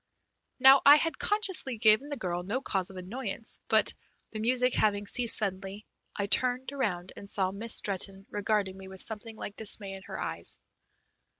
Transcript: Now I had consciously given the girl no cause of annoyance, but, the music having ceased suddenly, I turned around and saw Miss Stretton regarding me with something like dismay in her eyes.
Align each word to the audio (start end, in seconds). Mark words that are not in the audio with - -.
Now 0.57 0.81
I 0.83 0.95
had 0.95 1.19
consciously 1.19 1.77
given 1.77 2.09
the 2.09 2.17
girl 2.17 2.41
no 2.41 2.59
cause 2.59 2.89
of 2.89 2.97
annoyance, 2.97 3.59
but, 3.67 3.93
the 4.31 4.39
music 4.39 4.73
having 4.73 5.05
ceased 5.05 5.37
suddenly, 5.37 5.85
I 6.15 6.25
turned 6.25 6.71
around 6.71 7.13
and 7.15 7.29
saw 7.29 7.51
Miss 7.51 7.75
Stretton 7.75 8.25
regarding 8.31 8.75
me 8.75 8.87
with 8.87 9.03
something 9.03 9.35
like 9.35 9.55
dismay 9.57 9.93
in 9.93 10.01
her 10.07 10.19
eyes. 10.19 10.57